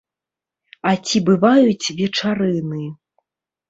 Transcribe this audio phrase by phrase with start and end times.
[0.93, 2.85] А ці бываюць вечарыны?